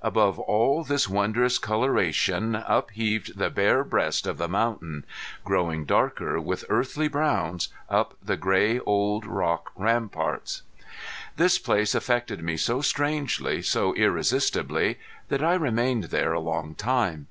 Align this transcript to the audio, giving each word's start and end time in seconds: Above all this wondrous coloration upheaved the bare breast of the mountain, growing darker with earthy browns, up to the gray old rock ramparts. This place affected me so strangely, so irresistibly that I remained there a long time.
Above 0.00 0.38
all 0.38 0.82
this 0.84 1.06
wondrous 1.06 1.58
coloration 1.58 2.54
upheaved 2.54 3.36
the 3.36 3.50
bare 3.50 3.84
breast 3.84 4.26
of 4.26 4.38
the 4.38 4.48
mountain, 4.48 5.04
growing 5.44 5.84
darker 5.84 6.40
with 6.40 6.64
earthy 6.70 7.08
browns, 7.08 7.68
up 7.90 8.16
to 8.18 8.26
the 8.28 8.36
gray 8.38 8.78
old 8.80 9.26
rock 9.26 9.72
ramparts. 9.76 10.62
This 11.36 11.58
place 11.58 11.94
affected 11.94 12.42
me 12.42 12.56
so 12.56 12.80
strangely, 12.80 13.60
so 13.60 13.92
irresistibly 13.96 14.98
that 15.28 15.44
I 15.44 15.52
remained 15.52 16.04
there 16.04 16.32
a 16.32 16.40
long 16.40 16.74
time. 16.74 17.26